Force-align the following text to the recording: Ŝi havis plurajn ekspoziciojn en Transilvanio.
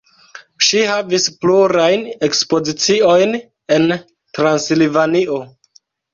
Ŝi 0.67 0.79
havis 0.91 1.27
plurajn 1.45 2.05
ekspoziciojn 2.29 3.37
en 3.77 3.87
Transilvanio. 4.41 5.41